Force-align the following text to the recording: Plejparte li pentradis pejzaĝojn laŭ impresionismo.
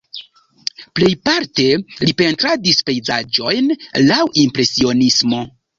Plejparte 0.99 1.67
li 2.07 2.15
pentradis 2.23 2.83
pejzaĝojn 2.89 3.73
laŭ 4.11 4.23
impresionismo. 4.49 5.49